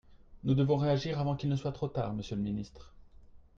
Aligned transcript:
Nous 0.43 0.55
devons 0.55 0.77
réagir 0.77 1.19
avant 1.19 1.35
qu’il 1.35 1.47
ne 1.51 1.55
soit 1.55 1.73
trop 1.73 1.87
tard, 1.87 2.15
monsieur 2.15 2.35
le 2.35 2.41
ministre. 2.41 2.95